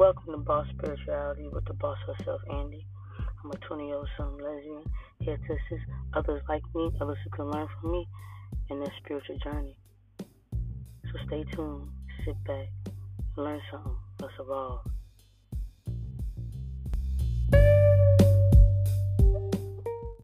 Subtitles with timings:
[0.00, 2.86] Welcome to Boss Spirituality with the boss herself, Andy.
[3.44, 4.82] I'm a 20 year old son lesbian
[5.18, 8.08] here to assist others like me, others who can learn from me
[8.70, 9.76] in their spiritual journey.
[10.18, 11.90] So stay tuned,
[12.24, 12.68] sit back,
[13.36, 13.94] learn something.
[14.22, 14.86] Let's evolve.